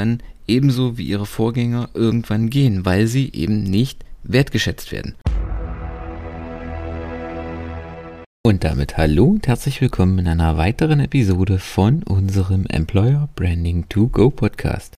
dann 0.00 0.22
ebenso 0.46 0.96
wie 0.96 1.04
ihre 1.04 1.26
Vorgänger 1.26 1.90
irgendwann 1.92 2.48
gehen, 2.48 2.86
weil 2.86 3.06
sie 3.06 3.30
eben 3.32 3.62
nicht 3.62 4.04
wertgeschätzt 4.22 4.92
werden. 4.92 5.14
Und 8.42 8.64
damit 8.64 8.96
hallo 8.96 9.26
und 9.26 9.46
herzlich 9.46 9.80
willkommen 9.82 10.18
in 10.18 10.26
einer 10.26 10.56
weiteren 10.56 11.00
Episode 11.00 11.58
von 11.58 12.02
unserem 12.02 12.64
Employer 12.66 13.28
Branding 13.36 13.88
to 13.90 14.08
Go 14.08 14.30
Podcast. 14.30 14.94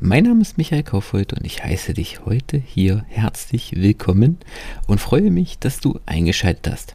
Mein 0.00 0.24
Name 0.24 0.42
ist 0.42 0.58
Michael 0.58 0.82
Kaufhold 0.82 1.32
und 1.32 1.46
ich 1.46 1.64
heiße 1.64 1.94
dich 1.94 2.26
heute 2.26 2.58
hier 2.58 3.06
herzlich 3.08 3.72
willkommen 3.76 4.36
und 4.86 5.00
freue 5.00 5.30
mich, 5.30 5.58
dass 5.60 5.80
du 5.80 5.98
eingeschaltet 6.04 6.70
hast. 6.70 6.94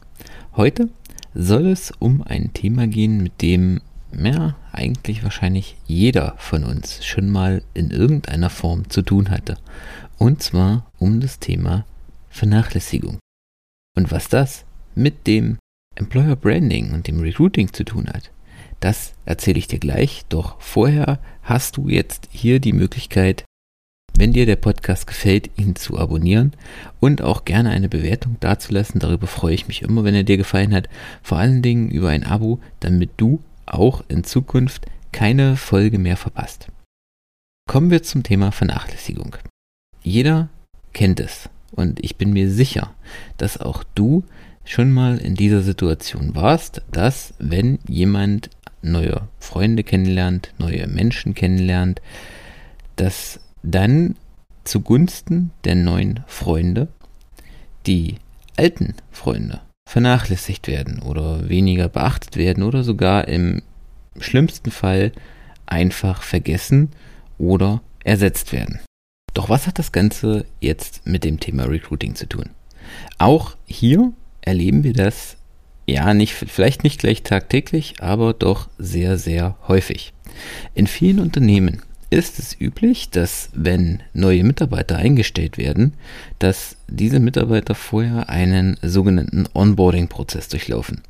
Heute 0.56 0.90
soll 1.34 1.68
es 1.68 1.92
um 1.98 2.22
ein 2.22 2.54
Thema 2.54 2.86
gehen, 2.86 3.24
mit 3.24 3.42
dem 3.42 3.82
ja, 4.14 4.56
eigentlich 4.72 5.24
wahrscheinlich 5.24 5.78
jeder 5.86 6.36
von 6.38 6.64
uns 6.64 7.06
schon 7.06 7.30
mal 7.30 7.62
in 7.74 7.92
irgendeiner 7.92 8.50
Form 8.50 8.90
zu 8.90 9.02
tun 9.02 9.30
hatte. 9.30 9.58
Und 10.18 10.42
zwar 10.42 10.90
um 10.98 11.20
das 11.20 11.40
Thema 11.40 11.86
Vernachlässigung. 12.30 13.20
Und 13.96 14.12
was 14.12 14.30
das 14.30 14.66
mit 14.96 15.28
dem 15.28 15.58
Employer 15.96 16.36
Branding 16.36 16.94
und 16.94 17.08
dem 17.08 17.20
Recruiting 17.20 17.74
zu 17.74 17.84
tun 17.84 18.08
hat, 18.08 18.32
das 18.80 19.14
erzähle 19.26 19.60
ich 19.60 19.68
dir 19.68 19.80
gleich. 19.80 20.26
Doch 20.30 20.60
vorher 20.62 21.20
hast 21.42 21.78
du 21.78 21.90
jetzt 21.90 22.28
hier 22.32 22.60
die 22.60 22.74
Möglichkeit, 22.74 23.44
wenn 24.16 24.34
dir 24.34 24.46
der 24.46 24.56
Podcast 24.56 25.08
gefällt, 25.08 25.52
ihn 25.58 25.76
zu 25.76 25.98
abonnieren 25.98 26.54
und 27.00 27.22
auch 27.22 27.46
gerne 27.46 27.70
eine 27.70 27.90
Bewertung 27.90 28.38
dazulassen. 28.40 29.00
Darüber 29.00 29.28
freue 29.28 29.54
ich 29.54 29.68
mich 29.68 29.82
immer, 29.82 30.04
wenn 30.04 30.16
er 30.16 30.24
dir 30.24 30.38
gefallen 30.38 30.74
hat. 30.74 30.90
Vor 31.22 31.38
allen 31.38 31.62
Dingen 31.62 31.90
über 31.90 32.10
ein 32.10 32.24
Abo, 32.24 32.60
damit 32.80 33.12
du 33.18 33.42
auch 33.68 34.04
in 34.08 34.24
Zukunft 34.24 34.86
keine 35.12 35.56
Folge 35.56 36.00
mehr 36.00 36.18
verpasst. 36.18 36.68
Kommen 37.68 37.92
wir 37.92 38.04
zum 38.04 38.24
Thema 38.24 38.52
Vernachlässigung. 38.52 39.36
Jeder 40.02 40.50
kennt 40.94 41.20
es 41.20 41.50
und 41.72 42.04
ich 42.04 42.18
bin 42.18 42.32
mir 42.34 42.50
sicher, 42.50 42.94
dass 43.38 43.60
auch 43.60 43.84
du 43.96 44.24
schon 44.64 44.92
mal 44.92 45.18
in 45.18 45.36
dieser 45.36 45.62
Situation 45.62 46.36
warst, 46.36 46.82
dass 46.92 47.34
wenn 47.40 47.80
jemand 47.88 48.50
neue 48.82 49.28
Freunde 49.40 49.84
kennenlernt, 49.84 50.54
neue 50.58 50.88
Menschen 50.88 51.34
kennenlernt, 51.34 52.02
dass 52.96 53.40
dann 53.64 54.16
zugunsten 54.64 55.52
der 55.64 55.76
neuen 55.76 56.24
Freunde 56.28 56.88
die 57.86 58.16
alten 58.58 58.96
Freunde 59.12 59.62
vernachlässigt 59.88 60.68
werden 60.68 61.02
oder 61.02 61.48
weniger 61.48 61.88
beachtet 61.88 62.36
werden 62.36 62.64
oder 62.64 62.84
sogar 62.84 63.30
im 63.30 63.62
schlimmsten 64.20 64.70
Fall 64.70 65.14
einfach 65.66 66.24
vergessen 66.24 66.90
oder 67.38 67.82
ersetzt 68.04 68.52
werden. 68.52 68.82
Doch 69.34 69.50
was 69.50 69.66
hat 69.66 69.80
das 69.80 69.94
Ganze 69.94 70.46
jetzt 70.60 71.08
mit 71.08 71.24
dem 71.24 71.40
Thema 71.40 71.64
Recruiting 71.64 72.16
zu 72.16 72.28
tun? 72.28 72.50
Auch 73.18 73.56
hier 73.66 74.12
erleben 74.42 74.84
wir 74.84 74.94
das 74.94 75.38
ja 75.86 76.14
nicht, 76.14 76.34
vielleicht 76.34 76.84
nicht 76.84 77.00
gleich 77.00 77.24
tagtäglich, 77.24 77.96
aber 78.02 78.34
doch 78.34 78.68
sehr, 78.78 79.18
sehr 79.18 79.56
häufig. 79.70 80.14
In 80.74 80.88
vielen 80.88 81.20
Unternehmen 81.20 81.82
ist 82.10 82.40
es 82.40 82.60
üblich, 82.60 83.10
dass 83.10 83.50
wenn 83.54 84.02
neue 84.14 84.44
Mitarbeiter 84.44 84.98
eingestellt 84.98 85.58
werden, 85.58 85.94
dass 86.40 86.78
diese 86.88 87.20
Mitarbeiter 87.20 87.76
vorher 87.76 88.30
einen 88.30 88.78
sogenannten 88.82 89.48
Onboarding-Prozess 89.54 90.48
durchlaufen. 90.48 91.02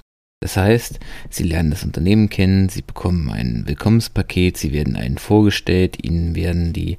Das 0.41 0.55
heißt, 0.55 0.99
sie 1.29 1.43
lernen 1.43 1.71
das 1.71 1.83
Unternehmen 1.83 2.29
kennen, 2.29 2.69
sie 2.69 2.81
bekommen 2.81 3.29
ein 3.29 3.63
Willkommenspaket, 3.67 4.57
sie 4.57 4.71
werden 4.71 4.95
einen 4.95 5.17
vorgestellt, 5.17 6.03
ihnen 6.03 6.35
werden 6.35 6.73
die 6.73 6.97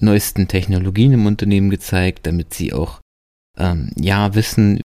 neuesten 0.00 0.48
Technologien 0.48 1.12
im 1.12 1.26
Unternehmen 1.26 1.70
gezeigt, 1.70 2.26
damit 2.26 2.54
sie 2.54 2.72
auch 2.72 3.00
ähm, 3.58 3.90
ja 3.96 4.34
wissen, 4.34 4.80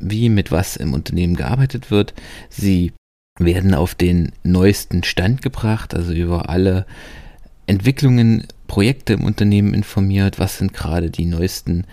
wie 0.00 0.28
mit 0.28 0.50
was 0.50 0.76
im 0.76 0.94
Unternehmen 0.94 1.36
gearbeitet 1.36 1.90
wird. 1.90 2.14
Sie 2.48 2.92
werden 3.38 3.74
auf 3.74 3.94
den 3.94 4.32
neuesten 4.42 5.02
Stand 5.02 5.42
gebracht, 5.42 5.94
also 5.94 6.12
über 6.12 6.48
alle 6.48 6.86
Entwicklungen, 7.70 8.48
Projekte 8.66 9.12
im 9.12 9.22
Unternehmen 9.22 9.74
informiert, 9.74 10.40
was 10.40 10.58
sind 10.58 10.72
gerade 10.72 11.08
die 11.08 11.24
neuesten 11.24 11.84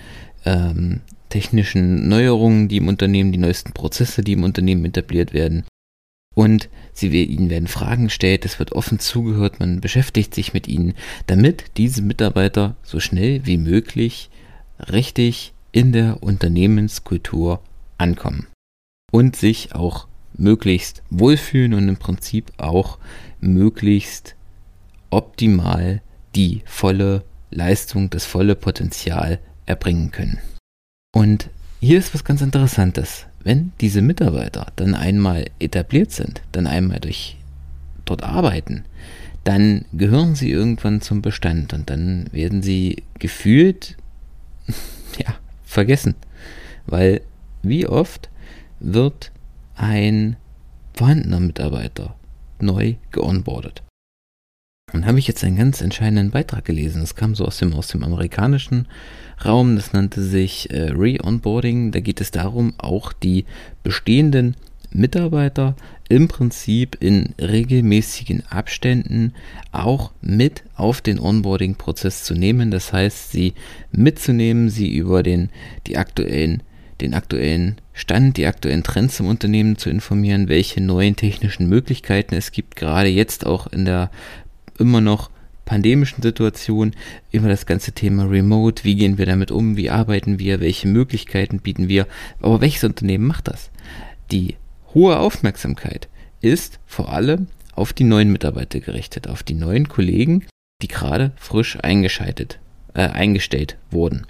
ähm, 0.44 1.02
technischen 1.30 2.10
Neuerungen, 2.10 2.68
die 2.68 2.78
im 2.78 2.88
Unternehmen, 2.88 3.32
die 3.32 3.38
neuesten 3.38 3.74
Prozesse, 3.74 4.24
die 4.24 4.34
im 4.34 4.44
Unternehmen 4.44 4.86
etabliert 4.86 5.34
werden. 5.34 5.66
Und 6.34 6.70
sie, 6.94 7.10
ihnen 7.10 7.52
werden 7.52 7.68
Fragen 7.68 8.06
gestellt, 8.06 8.44
es 8.44 8.58
wird 8.58 8.72
offen 8.72 8.98
zugehört, 8.98 9.60
man 9.60 9.80
beschäftigt 9.80 10.34
sich 10.34 10.52
mit 10.52 10.68
ihnen, 10.68 10.96
damit 11.28 11.66
diese 11.78 12.02
Mitarbeiter 12.02 12.76
so 12.82 13.00
schnell 13.00 13.46
wie 13.46 13.58
möglich 13.58 14.32
richtig 14.92 15.54
in 15.72 15.92
der 15.92 16.24
Unternehmenskultur 16.24 17.62
ankommen 18.00 18.48
und 19.12 19.36
sich 19.36 19.76
auch 19.76 20.08
möglichst 20.34 21.04
wohlfühlen 21.12 21.76
und 21.76 21.88
im 21.88 21.98
Prinzip 21.98 22.52
auch 22.58 22.98
möglichst 23.40 24.37
optimal 25.10 26.02
die 26.36 26.62
volle 26.66 27.24
Leistung, 27.52 28.10
das 28.10 28.26
volle 28.26 28.56
Potenzial 28.56 29.40
erbringen 29.66 30.12
können. 30.12 30.40
Und 31.14 31.50
hier 31.80 31.98
ist 31.98 32.14
was 32.14 32.24
ganz 32.24 32.42
Interessantes. 32.42 33.26
Wenn 33.44 33.72
diese 33.80 34.02
Mitarbeiter 34.02 34.68
dann 34.76 34.96
einmal 34.96 35.46
etabliert 35.60 36.12
sind, 36.12 36.42
dann 36.52 36.68
einmal 36.68 37.00
durch 37.00 37.38
dort 38.06 38.24
arbeiten, 38.24 38.84
dann 39.44 39.86
gehören 39.94 40.36
sie 40.36 40.52
irgendwann 40.52 41.02
zum 41.02 41.22
Bestand 41.22 41.74
und 41.74 41.90
dann 41.90 42.28
werden 42.34 42.62
sie 42.62 43.04
gefühlt 43.20 43.96
ja, 45.18 45.36
vergessen. 45.64 46.16
Weil 46.86 47.22
wie 47.64 47.88
oft 47.88 48.30
wird 48.80 49.32
ein 49.76 50.36
vorhandener 50.94 51.40
Mitarbeiter 51.40 52.16
neu 52.60 52.96
geonboardet? 53.12 53.84
Und 54.94 55.06
habe 55.06 55.20
ich 55.20 55.28
jetzt 55.28 55.44
einen 55.44 55.58
ganz 55.58 55.82
entscheidenden 55.82 56.32
Beitrag 56.32 56.64
gelesen. 56.64 57.02
Es 57.02 57.16
kam 57.16 57.36
so 57.36 57.44
aus 57.44 57.58
dem, 57.58 57.74
aus 57.74 57.90
dem 57.90 58.04
amerikanischen 58.04 58.88
Raum. 59.44 59.76
Das 59.76 59.92
nannte 59.92 60.24
sich 60.24 60.72
äh, 60.72 60.92
Re-Onboarding. 60.92 61.92
Da 61.92 62.00
geht 62.00 62.22
es 62.22 62.32
darum, 62.32 62.74
auch 62.78 63.12
die 63.12 63.44
bestehenden 63.84 64.56
Mitarbeiter 64.92 65.76
im 66.08 66.30
Prinzip 66.30 66.96
in 67.02 67.34
regelmäßigen 67.38 68.46
Abständen 68.48 69.34
auch 69.74 70.14
mit 70.22 70.64
auf 70.76 71.02
den 71.02 71.20
Onboarding-Prozess 71.20 72.24
zu 72.24 72.34
nehmen. 72.34 72.72
Das 72.72 72.94
heißt, 72.94 73.34
sie 73.34 73.56
mitzunehmen, 73.92 74.70
sie 74.70 74.96
über 74.96 75.22
den, 75.22 75.50
die 75.86 75.98
aktuellen, 75.98 76.64
den 77.02 77.14
aktuellen 77.14 77.76
Stand, 77.92 78.38
die 78.38 78.46
aktuellen 78.46 78.84
Trends 78.84 79.20
im 79.20 79.28
Unternehmen 79.28 79.78
zu 79.78 79.90
informieren, 79.90 80.48
welche 80.48 80.80
neuen 80.80 81.18
technischen 81.18 81.68
Möglichkeiten 81.68 82.36
es 82.36 82.52
gibt, 82.52 82.78
gerade 82.78 83.10
jetzt 83.10 83.46
auch 83.46 83.68
in 83.68 83.84
der 83.84 84.12
immer 84.80 85.02
noch 85.02 85.30
pandemischen 85.66 86.24
Situation 86.24 86.94
immer 87.30 87.50
das 87.50 87.66
ganze 87.66 87.92
Thema 87.92 88.24
Remote, 88.24 88.84
wie 88.84 88.96
gehen 88.96 89.18
wir 89.18 89.26
damit 89.26 89.52
um, 89.52 89.78
wie 89.78 89.90
arbeiten 89.90 90.40
wir, 90.40 90.62
welche 90.62 90.88
Möglichkeiten 90.88 91.60
bieten 91.60 91.88
wir, 91.88 92.08
aber 92.42 92.62
welches 92.62 92.86
Unternehmen 92.86 93.28
macht 93.28 93.50
das? 93.50 93.70
Die 94.32 94.56
hohe 94.94 95.20
Aufmerksamkeit 95.20 96.08
ist 96.42 96.80
vor 96.86 97.12
allem 97.12 97.48
auf 97.74 97.94
die 97.94 98.06
neuen 98.06 98.32
Mitarbeiter 98.32 98.80
gerichtet, 98.80 99.28
auf 99.28 99.44
die 99.44 99.54
neuen 99.54 99.88
Kollegen, 99.90 100.46
die 100.82 100.88
gerade 100.88 101.34
frisch 101.36 101.78
eingeschaltet, 101.82 102.60
äh, 102.94 103.02
eingestellt 103.02 103.78
wurden. 103.92 104.26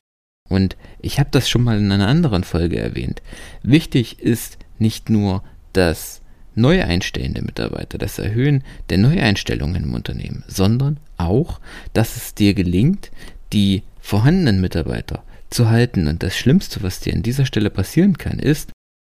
Und 0.49 0.75
ich 0.99 1.19
habe 1.19 1.29
das 1.31 1.49
schon 1.49 1.63
mal 1.63 1.77
in 1.77 1.91
einer 1.91 2.07
anderen 2.07 2.43
Folge 2.43 2.79
erwähnt. 2.79 3.21
Wichtig 3.63 4.19
ist 4.19 4.57
nicht 4.79 5.09
nur 5.09 5.43
das 5.73 6.21
neu 6.57 6.83
einstellende 6.83 7.41
Mitarbeiter, 7.41 7.97
das 7.97 8.19
Erhöhen 8.19 8.63
der 8.89 8.97
Neueinstellungen 8.97 9.83
im 9.83 9.93
Unternehmen, 9.93 10.43
sondern 10.47 10.99
auch, 11.17 11.59
dass 11.93 12.17
es 12.17 12.33
dir 12.33 12.53
gelingt, 12.53 13.11
die 13.53 13.83
vorhandenen 13.99 14.59
Mitarbeiter 14.61 15.23
zu 15.49 15.69
halten. 15.69 16.07
Und 16.07 16.23
das 16.23 16.35
Schlimmste, 16.35 16.83
was 16.83 16.99
dir 16.99 17.13
an 17.13 17.23
dieser 17.23 17.45
Stelle 17.45 17.69
passieren 17.69 18.17
kann, 18.17 18.39
ist, 18.39 18.71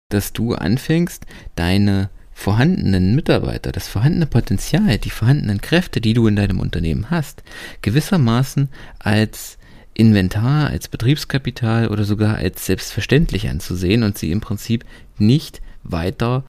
dass 0.10 0.34
du 0.34 0.54
anfängst, 0.54 1.26
deine 1.56 2.10
vorhandenen 2.34 3.16
Mitarbeiter, 3.16 3.72
das 3.72 3.88
vorhandene 3.88 4.28
Potenzial, 4.28 4.98
die 5.00 5.10
vorhandenen 5.10 5.60
Kräfte, 5.60 6.02
die 6.02 6.14
du 6.14 6.28
in 6.28 6.36
deinem 6.36 6.60
Unternehmen 6.60 7.10
hast, 7.10 7.44
gewissermaßen 7.82 8.70
als 9.00 9.58
Inventar, 9.96 10.70
als 10.70 10.88
Betriebskapital 10.88 11.88
oder 11.88 12.04
sogar 12.04 12.36
als 12.36 12.68
selbstverständlich 12.68 13.50
anzusehen 13.50 14.04
und 14.04 14.18
sie 14.18 14.32
im 14.32 14.42
Prinzip 14.42 14.86
nicht 15.18 15.62
weiter 15.84 16.44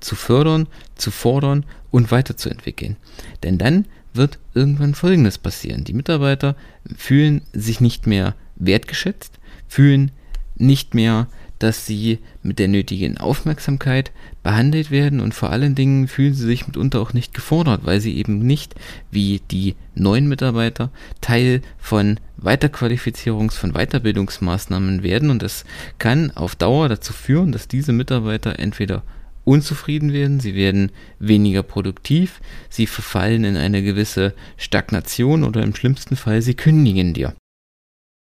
zu 0.00 0.14
fördern, 0.14 0.68
zu 0.94 1.10
fordern 1.10 1.64
und 1.90 2.10
weiterzuentwickeln. 2.10 2.96
Denn 3.42 3.58
dann 3.58 3.86
wird 4.12 4.38
irgendwann 4.54 4.94
Folgendes 4.94 5.38
passieren. 5.38 5.84
Die 5.84 5.94
Mitarbeiter 5.94 6.56
fühlen 6.96 7.42
sich 7.52 7.80
nicht 7.80 8.06
mehr 8.06 8.34
wertgeschätzt, 8.56 9.38
fühlen 9.68 10.10
nicht 10.56 10.94
mehr, 10.94 11.28
dass 11.58 11.86
sie 11.86 12.18
mit 12.42 12.58
der 12.58 12.68
nötigen 12.68 13.18
Aufmerksamkeit 13.18 14.12
behandelt 14.42 14.90
werden 14.90 15.20
und 15.20 15.34
vor 15.34 15.50
allen 15.50 15.74
Dingen 15.74 16.08
fühlen 16.08 16.34
sie 16.34 16.46
sich 16.46 16.66
mitunter 16.66 17.00
auch 17.00 17.12
nicht 17.12 17.34
gefordert, 17.34 17.82
weil 17.84 18.00
sie 18.00 18.16
eben 18.16 18.38
nicht 18.38 18.74
wie 19.10 19.40
die 19.50 19.76
neuen 19.94 20.26
Mitarbeiter 20.26 20.90
Teil 21.20 21.60
von 21.78 22.18
Weiterqualifizierungs-, 22.38 23.56
von 23.56 23.72
Weiterbildungsmaßnahmen 23.72 25.02
werden 25.02 25.30
und 25.30 25.42
das 25.42 25.64
kann 25.98 26.30
auf 26.34 26.56
Dauer 26.56 26.88
dazu 26.88 27.12
führen, 27.12 27.52
dass 27.52 27.68
diese 27.68 27.92
Mitarbeiter 27.92 28.58
entweder 28.58 29.02
unzufrieden 29.50 30.12
werden, 30.12 30.38
sie 30.38 30.54
werden 30.54 30.92
weniger 31.18 31.64
produktiv, 31.64 32.40
sie 32.68 32.86
verfallen 32.86 33.42
in 33.42 33.56
eine 33.56 33.82
gewisse 33.82 34.32
Stagnation 34.56 35.42
oder 35.42 35.64
im 35.64 35.74
schlimmsten 35.74 36.14
Fall 36.14 36.40
sie 36.40 36.54
kündigen 36.54 37.14
dir. 37.14 37.34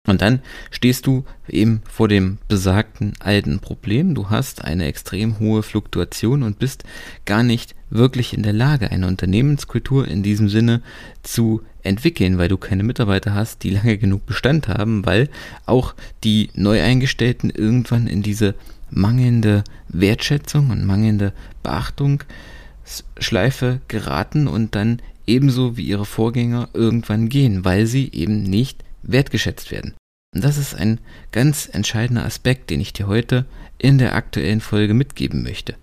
Und 0.08 0.24
dann 0.24 0.40
stehst 0.72 1.06
du 1.06 1.26
eben 1.48 1.84
vor 1.88 2.08
dem 2.08 2.40
besagten 2.48 3.14
alten 3.20 3.60
Problem. 3.60 4.16
Du 4.16 4.32
hast 4.32 4.66
eine 4.66 4.86
extrem 4.88 5.38
hohe 5.38 5.62
Fluktuation 5.62 6.42
und 6.42 6.58
bist 6.58 6.84
gar 7.26 7.44
nicht 7.44 7.76
wirklich 7.92 8.34
in 8.34 8.42
der 8.42 8.54
Lage, 8.54 8.90
eine 8.90 9.06
Unternehmenskultur 9.06 10.08
in 10.08 10.24
diesem 10.24 10.50
Sinne 10.50 10.82
zu 11.22 11.62
entwickeln, 11.84 12.40
weil 12.40 12.48
du 12.48 12.58
keine 12.58 12.82
Mitarbeiter 12.82 13.36
hast, 13.36 13.62
die 13.62 13.70
lange 13.78 14.00
genug 14.00 14.26
Bestand 14.26 14.68
haben, 14.68 15.06
weil 15.06 15.30
auch 15.68 15.94
die 16.24 16.50
Neueingestellten 16.56 17.52
irgendwann 17.52 18.08
in 18.08 18.24
diese 18.24 18.56
mangelnde 18.90 19.64
Wertschätzung 19.88 20.70
und 20.70 20.86
mangelnde 20.86 21.34
Beachtungsschleife 21.64 23.82
geraten 23.88 24.48
und 24.48 24.76
dann 24.76 25.02
ebenso 25.28 25.78
wie 25.78 25.84
ihre 25.84 26.06
Vorgänger 26.06 26.70
irgendwann 26.74 27.30
gehen, 27.30 27.66
weil 27.66 27.86
sie 27.86 28.12
eben 28.12 28.44
nicht 28.44 28.84
wertgeschätzt 29.04 29.72
werden. 29.72 29.94
Und 30.36 30.44
das 30.44 30.58
ist 30.58 30.76
ein 30.76 31.00
ganz 31.32 31.70
entscheidender 31.72 32.26
Aspekt, 32.26 32.70
den 32.70 32.82
ich 32.82 32.94
dir 32.94 33.08
heute 33.08 33.46
in 33.78 33.98
der 33.98 34.16
aktuellen 34.16 34.62
Folge 34.62 34.94
mitgeben 34.94 35.44
möchte. 35.44 35.76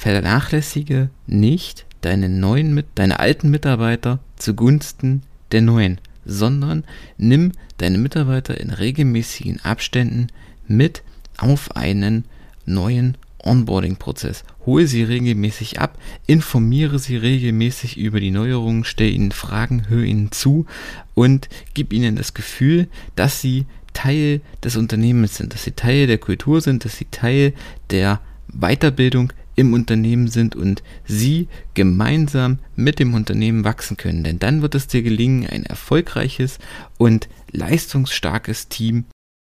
Vernachlässige 0.00 1.10
nicht 1.26 1.86
deine 2.00 2.28
neuen, 2.28 2.82
deine 2.94 3.20
alten 3.20 3.50
Mitarbeiter 3.50 4.20
zugunsten 4.36 5.22
der 5.52 5.60
neuen, 5.60 6.00
sondern 6.24 6.84
nimm 7.18 7.52
deine 7.76 7.98
Mitarbeiter 7.98 8.58
in 8.58 8.70
regelmäßigen 8.70 9.60
Abständen 9.64 10.28
mit 10.66 11.02
auf 11.36 11.76
einen 11.76 12.24
neuen 12.72 13.16
Onboarding-Prozess. 13.42 14.44
Hole 14.66 14.86
sie 14.86 15.02
regelmäßig 15.02 15.80
ab, 15.80 15.98
informiere 16.26 16.98
sie 16.98 17.16
regelmäßig 17.16 17.96
über 17.96 18.20
die 18.20 18.30
Neuerungen, 18.30 18.84
stell 18.84 19.10
ihnen 19.10 19.32
Fragen, 19.32 19.88
hör 19.88 20.02
ihnen 20.02 20.32
zu 20.32 20.66
und 21.14 21.48
gib 21.74 21.92
ihnen 21.92 22.16
das 22.16 22.34
Gefühl, 22.34 22.88
dass 23.16 23.40
sie 23.40 23.66
Teil 23.92 24.40
des 24.62 24.76
Unternehmens 24.76 25.36
sind, 25.36 25.54
dass 25.54 25.64
sie 25.64 25.72
Teil 25.72 26.06
der 26.06 26.18
Kultur 26.18 26.60
sind, 26.60 26.84
dass 26.84 26.96
sie 26.96 27.06
Teil 27.10 27.54
der 27.90 28.20
Weiterbildung 28.48 29.32
im 29.56 29.74
Unternehmen 29.74 30.28
sind 30.28 30.56
und 30.56 30.82
sie 31.04 31.48
gemeinsam 31.74 32.60
mit 32.76 32.98
dem 32.98 33.14
Unternehmen 33.14 33.64
wachsen 33.64 33.96
können. 33.96 34.24
Denn 34.24 34.38
dann 34.38 34.62
wird 34.62 34.74
es 34.74 34.86
dir 34.86 35.02
gelingen, 35.02 35.46
ein 35.46 35.64
erfolgreiches 35.64 36.58
und 36.98 37.28
leistungsstarkes 37.50 38.68
Team 38.68 39.04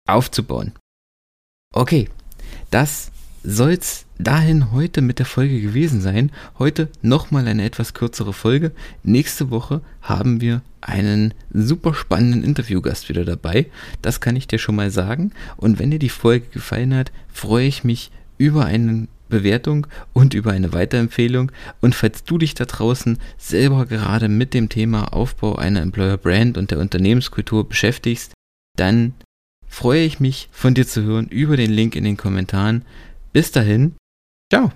aufzubauen. 0.09 0.73
Okay, 1.73 2.09
das 2.71 3.11
soll's 3.43 4.05
dahin 4.19 4.71
heute 4.73 5.01
mit 5.01 5.19
der 5.19 5.27
Folge 5.27 5.61
gewesen 5.61 6.01
sein. 6.01 6.31
Heute 6.59 6.89
nochmal 7.03 7.49
eine 7.49 7.65
etwas 7.65 7.95
kürzere 7.95 8.33
Folge. 8.33 8.73
Nächste 9.03 9.51
Woche 9.51 9.81
haben 10.03 10.41
wir 10.41 10.63
einen 10.81 11.35
super 11.53 11.95
spannenden 11.95 12.45
Interviewgast 12.45 13.09
wieder 13.09 13.25
dabei. 13.25 13.67
Das 14.03 14.21
kann 14.21 14.37
ich 14.37 14.47
dir 14.47 14.59
schon 14.59 14.77
mal 14.77 14.91
sagen. 14.91 15.33
Und 15.57 15.79
wenn 15.79 15.91
dir 15.91 15.99
die 15.99 16.11
Folge 16.11 16.47
gefallen 16.53 16.95
hat, 16.95 17.13
freue 17.33 17.67
ich 17.67 17.83
mich 17.83 18.11
über 18.37 18.67
eine 18.67 19.09
Bewertung 19.29 19.87
und 20.13 20.35
über 20.35 20.53
eine 20.53 20.73
Weiterempfehlung. 20.73 21.53
Und 21.81 21.95
falls 21.95 22.25
du 22.25 22.37
dich 22.37 22.55
da 22.55 22.67
draußen 22.67 23.19
selber 23.39 23.87
gerade 23.87 24.29
mit 24.29 24.53
dem 24.53 24.69
Thema 24.69 25.15
Aufbau 25.15 25.57
einer 25.57 25.81
Employer 25.81 26.19
Brand 26.19 26.59
und 26.59 26.71
der 26.71 26.79
Unternehmenskultur 26.79 27.67
beschäftigst, 27.67 28.33
dann 28.77 29.15
freue 29.71 30.03
ich 30.03 30.21
mich 30.21 30.49
von 30.53 30.75
dir 30.75 30.87
zu 30.87 31.03
hören 31.03 31.29
über 31.29 31.57
den 31.57 31.71
Link 31.71 31.97
in 31.97 32.05
den 32.05 32.19
Kommentaren. 32.19 32.85
Bis 33.33 33.53
dahin, 33.53 33.95
ciao. 34.53 34.73